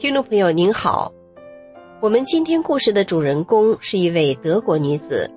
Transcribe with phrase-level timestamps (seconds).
[0.00, 1.12] 听众朋友您好，
[2.00, 5.30] 我们今天故事的主人公是一位德国女子，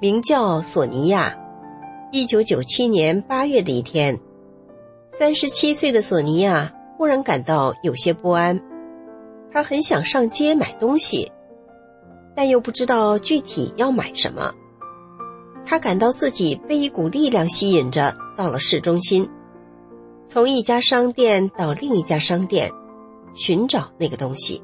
[0.00, 1.38] 名叫索尼娅。
[2.10, 4.18] 一九九七年八月的一天，
[5.12, 8.60] 三十七岁的索尼娅忽然感到有些不安，
[9.52, 11.30] 她很想上街买东西，
[12.34, 14.52] 但又不知道具体要买什么。
[15.64, 19.30] 她感到自己被一股力量吸引着到了市中心，
[20.26, 22.68] 从一家商店到另一家商店。
[23.36, 24.62] 寻找那个东西。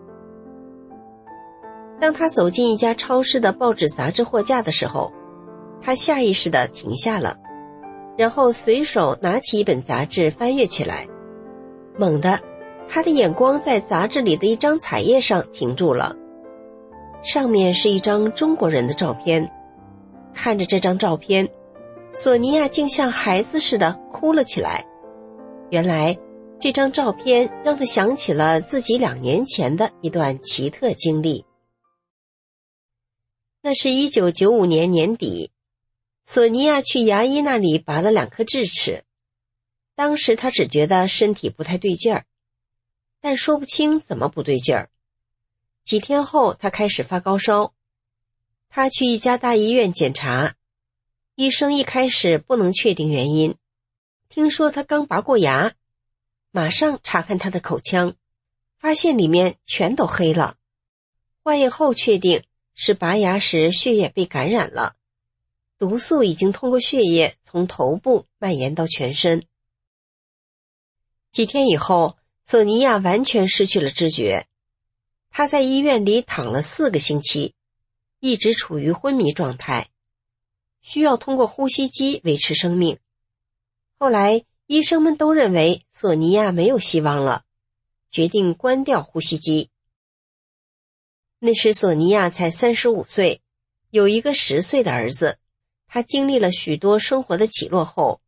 [2.01, 5.13] 当他走进一家超市的报纸杂志货架的时候，
[5.81, 7.37] 他下意识的停下了，
[8.19, 11.07] 然后随手拿起一本杂志翻阅起来。
[11.97, 12.41] 猛地，
[12.89, 16.17] 他的眼光在杂志里的一张彩页上停住了，
[17.23, 19.49] 上面是一张中国人的照片。
[20.35, 21.49] 看着这张照片，
[22.13, 24.85] 索尼娅竟像孩子似的哭了起来。
[25.71, 26.19] 原来。
[26.63, 31.45] 这张照片让他想起了自己两年前的一段奇特经历。
[33.63, 35.51] 那是一九九五年年底，
[36.25, 39.03] 索尼娅去牙医那里拔了两颗智齿。
[39.97, 42.27] 当时她只觉得身体不太对劲儿，
[43.21, 44.89] 但说不清怎么不对劲儿。
[45.85, 47.75] 几天后，她开始发高烧。
[48.69, 50.55] 她去一家大医院检查，
[51.35, 53.57] 医生一开始不能确定原因，
[54.29, 55.75] 听说她刚拔过牙。
[56.55, 58.15] 马上查看他的口腔，
[58.77, 60.59] 发现里面全都黑了。
[61.43, 64.95] 化验后确定是拔牙时血液被感染了，
[65.79, 69.47] 毒素已经通过血液从头部蔓延到全身。
[71.31, 74.47] 几天以后，索尼娅完全失去了知觉，
[75.31, 77.55] 她在医院里躺了四个星期，
[78.21, 79.89] 一直处于昏迷状态，
[80.83, 82.99] 需要通过呼吸机维持生命。
[83.99, 84.45] 后来。
[84.73, 87.45] 医生们都认为索尼娅没有希望了，
[88.11, 89.69] 决定关掉呼吸机。
[91.39, 93.43] 那时索尼娅才三十五岁，
[93.91, 95.39] 有一个十岁的儿子。
[95.87, 98.23] 他经历了许多生活的起落后，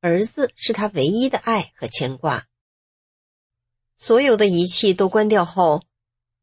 [0.00, 2.48] 儿子是他唯一的爱和牵挂。
[3.96, 5.84] 所有的仪器都关掉后，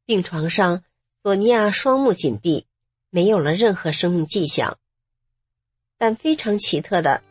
[0.06, 0.86] 病床上，
[1.22, 2.66] 索尼娅双目紧闭，
[3.10, 4.80] 没有了任何生命迹象。
[5.98, 7.22] 但非常奇特的，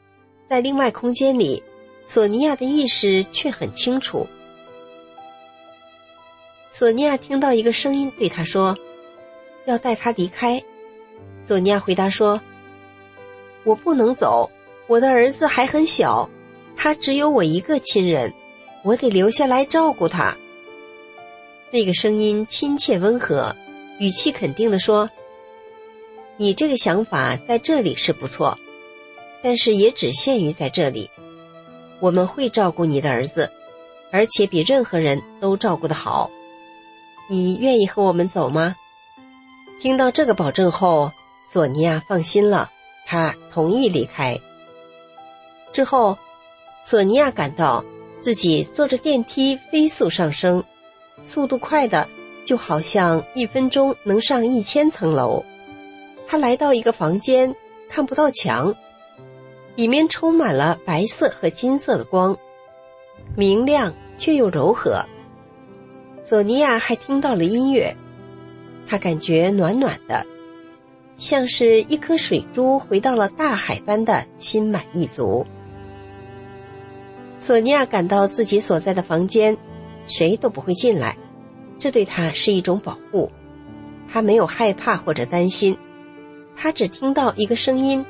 [0.51, 1.62] 在另外空间里。
[2.07, 4.27] 索尼娅的意识却很清楚。
[6.71, 8.77] 索尼娅听到一个声音对她说
[9.67, 10.63] ：“要带他离开。”
[11.45, 12.41] 索尼娅回答说
[13.65, 14.51] ：“我不能走，
[14.87, 16.29] 我的儿子还很小，
[16.77, 18.33] 他只有我一个亲人，
[18.84, 20.37] 我得留下来照顾他。”
[21.71, 23.55] 那个声音亲切温和，
[23.99, 25.09] 语气肯定的说
[26.37, 28.59] ：“你这个想法在这里是不错，
[29.43, 31.11] 但是也只限于在这里。”
[32.03, 33.53] 我们会照顾你的儿子，
[34.11, 36.29] 而且比任何人都照顾的好。
[37.29, 38.75] 你愿意和我们走吗？
[39.81, 41.13] 听到这个保证后，
[41.49, 42.73] 索尼娅放心了，
[43.07, 44.41] 她同意离开。
[45.73, 46.19] 之后，
[46.85, 47.85] 索尼娅感到
[48.21, 50.65] 自己坐着电梯飞速上升，
[51.22, 52.09] 速度快的
[52.45, 55.45] 就好像一分钟能上一千层楼。
[56.27, 57.55] 她来到一个房间，
[57.89, 58.75] 看不到墙。
[59.74, 62.36] 里面充满了白色和金色的光，
[63.36, 65.04] 明亮却又柔和。
[66.22, 67.97] 索尼娅还听到了音乐，
[68.86, 70.27] 她感觉暖暖的，
[71.16, 75.45] 像是一颗水珠回到了大海般的心满意足。
[77.39, 79.57] 索尼娅感到自己所在的房间，
[80.07, 81.16] 谁都不会进来，
[81.78, 83.30] 这对她是一种保护。
[84.07, 85.77] 她没有害怕或者担心，
[86.54, 88.04] 她只听到一个声音。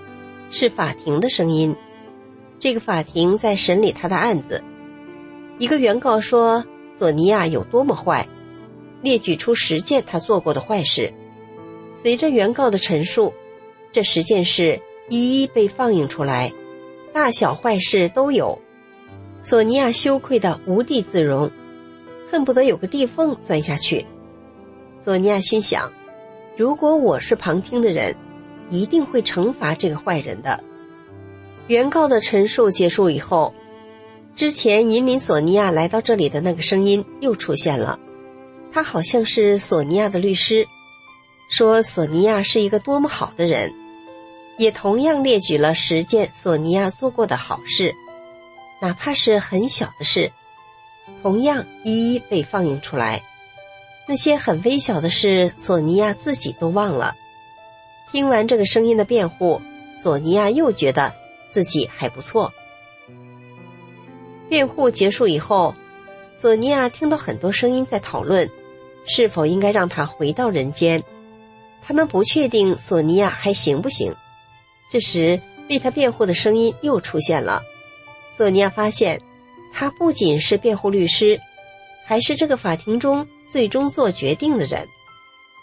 [0.52, 1.74] 是法庭的声音，
[2.58, 4.62] 这个法庭在审理他的案子。
[5.58, 6.62] 一个原告说
[6.98, 8.28] 索尼娅有多么坏，
[9.00, 11.10] 列举出十件他做过的坏事。
[11.96, 13.32] 随着原告的陈述，
[13.92, 14.78] 这十件事
[15.08, 16.52] 一一被放映出来，
[17.14, 18.58] 大小坏事都有。
[19.40, 21.50] 索尼娅羞愧的无地自容，
[22.30, 24.04] 恨不得有个地缝钻下去。
[25.00, 25.90] 索尼娅心想，
[26.58, 28.14] 如果我是旁听的人。
[28.72, 30.64] 一定会惩罚这个坏人的。
[31.68, 33.54] 原告的陈述结束以后，
[34.34, 38.00] 之前引领索尼娅来到这里的那个声音又出现了。
[38.72, 40.66] 他好像是索尼娅的律师，
[41.50, 43.70] 说索尼娅是一个多么好的人，
[44.56, 47.94] 也同样列举了十件索尼娅做过的好事，
[48.80, 50.32] 哪怕是很小的事，
[51.22, 53.22] 同样一一被放映出来。
[54.08, 57.14] 那些很微小的事，索尼娅自己都忘了。
[58.12, 59.58] 听完这个声音的辩护，
[60.02, 61.14] 索尼娅又觉得
[61.48, 62.52] 自己还不错。
[64.50, 65.74] 辩护结束以后，
[66.36, 68.50] 索尼娅听到很多声音在讨论，
[69.06, 71.02] 是否应该让他回到人间。
[71.80, 74.14] 他们不确定索尼娅还行不行。
[74.90, 77.62] 这时，为他辩护的声音又出现了。
[78.36, 79.18] 索尼娅发现，
[79.72, 81.40] 他不仅是辩护律师，
[82.04, 84.86] 还是这个法庭中最终做决定的人。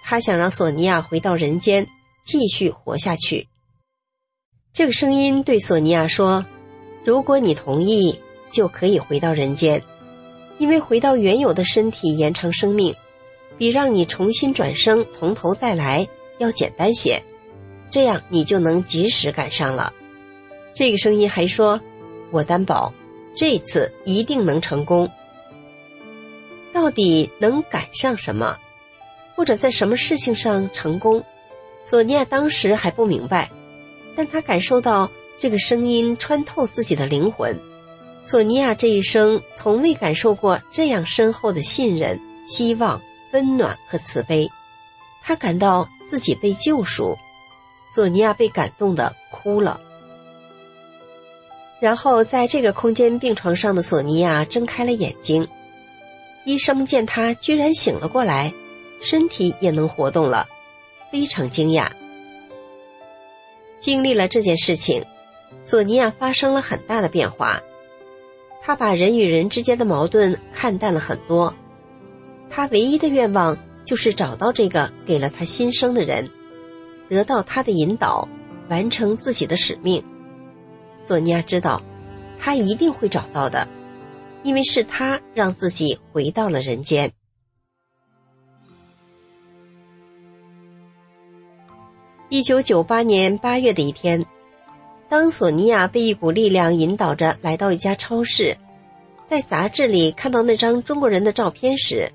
[0.04, 1.88] 他想让索尼娅回到人间。
[2.24, 3.48] 继续活下去。
[4.74, 6.46] 这个声音对索尼娅说
[7.04, 8.20] ：“如果你同意，
[8.52, 9.84] 就可以回到人间，
[10.58, 12.96] 因为回到原有的身体延长生命，
[13.58, 16.08] 比让你重新转生从头再来
[16.38, 17.22] 要简单些。
[17.90, 19.92] 这样你就能及时赶上了。”
[20.74, 21.82] 这个声音还说
[22.32, 22.94] ：“我担保，
[23.36, 25.10] 这次一定能成功。
[26.72, 28.56] 到底能赶上什么，
[29.36, 31.24] 或者在什么事情上成功？”
[31.84, 33.50] 索尼娅当时还不明白，
[34.16, 37.60] 但她感受到这个声音穿透自己的灵魂。
[38.26, 43.02] 索尼娅这一生从未感受过这样深厚的信任、希望、
[43.34, 44.48] 温暖和慈悲，
[45.24, 47.18] 她感到自己被救赎。
[47.96, 49.82] 索尼娅被感动的哭了。
[51.80, 55.48] 然后，在这个空间病床上的索尼娅睁开了眼睛，
[56.46, 58.54] 医生见她居然醒了过来，
[59.02, 60.48] 身体也能活动了。
[61.12, 61.90] 非常惊讶。
[63.80, 65.04] 经历了这件事情，
[65.64, 67.62] 索尼娅发生了很大的变化。
[68.62, 71.56] 她把人与人之间的矛盾看淡了很多。
[72.50, 76.30] 她唯一的愿望就是找到这个给了她新生的人，
[77.08, 78.28] 得到他的引导，
[78.70, 80.04] 完成自己的使命。
[81.06, 81.82] 索尼娅知道，
[82.38, 83.68] 他一定会找到的，
[84.44, 87.12] 因为是他让自己回到了人间。
[92.32, 94.24] 一九九八年八月的一天，
[95.10, 98.56] 当索尼娅被一股力量引导着来到一家超市，
[99.26, 102.12] 在杂志里看到那张中国人的照片时，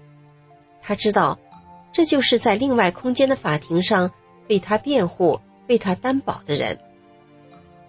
[0.81, 1.37] 他知道，
[1.91, 4.09] 这就是在另外空间的法庭上
[4.49, 6.79] 为他辩护、为他担保的人，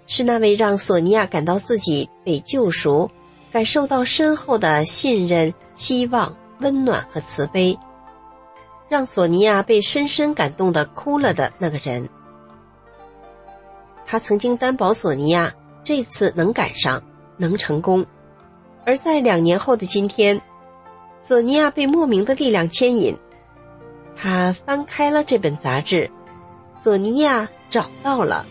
[0.08, 3.12] 是那位让索尼娅感到自己被救赎、
[3.52, 7.78] 感受到深厚的信任、希望、温暖和慈悲。
[8.88, 12.08] 让索尼娅被深深感动的哭了的那个人，
[14.06, 15.54] 他曾经担保索尼娅
[15.84, 17.02] 这次能赶上，
[17.38, 18.06] 能成功。
[18.86, 20.40] 而在两年后的今天，
[21.24, 23.18] 索尼娅被莫名的力量牵引，
[24.16, 26.10] 他翻开了这本杂志，
[26.82, 28.46] 索尼娅找到了。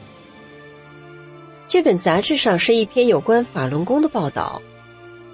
[1.68, 4.60] 这本杂志上是一篇有关法轮功的报道，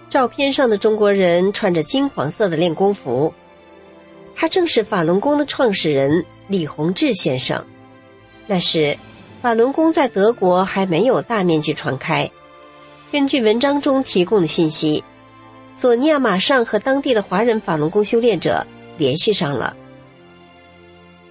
[0.08, 3.32] 照片上的中国人穿着金黄色的练功服。
[4.34, 7.62] 他正是法轮功的创始人李洪志先生。
[8.46, 8.96] 那时，
[9.42, 12.30] 法轮功在德国还没有大面积传开。
[13.10, 15.02] 根据文章中提供的信息，
[15.74, 18.66] 索尼娅马上和当地的华人法轮功修炼者
[18.98, 19.76] 联系上了。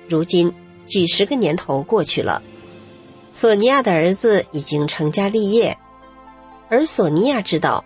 [0.08, 0.54] 如今，
[0.86, 2.42] 几十个年头过去了，
[3.32, 5.78] 索尼娅的儿子已经成家立业，
[6.70, 7.86] 而索尼娅知道，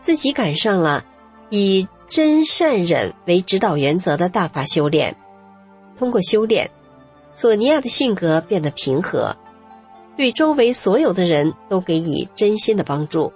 [0.00, 1.04] 自己赶上了
[1.50, 1.86] 以。
[2.08, 5.16] 真善忍为指导原则的大法修炼，
[5.98, 6.70] 通过修炼，
[7.32, 9.34] 索尼娅的性格变得平和，
[10.16, 13.32] 对周围所有的人都给予真心的帮助，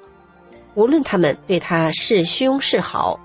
[0.75, 3.19] 无论他们对他是凶是好，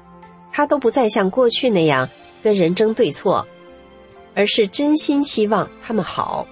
[0.52, 2.10] 他都不再像过去那样
[2.42, 3.46] 跟人争对错，
[4.34, 6.48] 而是真心希望他们好。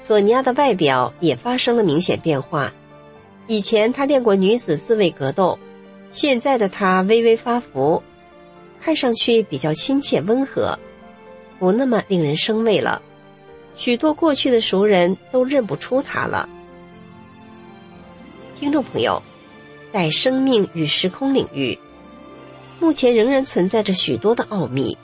[0.00, 2.72] 索尼娅的外表也发生了明显变化，
[3.46, 5.58] 以前她练过女子自卫格斗。
[6.10, 8.02] 现在的她微微发福，
[8.82, 10.76] 看上去比较亲切温和，
[11.58, 13.00] 不那么令人生畏了。
[13.74, 16.48] 许多过去的熟人都认不出他了。
[18.58, 19.22] 听众朋友，
[19.92, 21.78] 在生命与时空领域，
[22.78, 24.96] 目前仍然存在着许多的奥秘。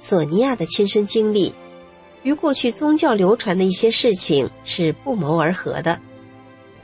[0.00, 1.54] 索尼娅的亲身经历，
[2.22, 6.00] 与过去宗教流传的一些事情是不谋而合的。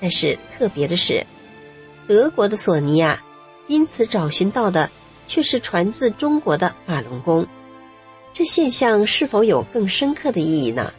[0.00, 1.24] 但是特别的是。
[2.08, 3.22] 德国的索尼娅，
[3.68, 4.90] 因此找寻到的
[5.28, 7.46] 却是传自中国的法轮功。
[8.32, 10.92] 这现象是否有更深刻的意义呢？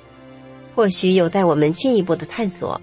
[0.75, 2.79] 或许有待我们进一步的探索。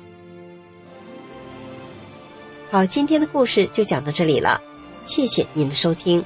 [2.71, 4.61] 好，今天的故事就讲到这里了，
[5.05, 6.25] 谢谢您的收听。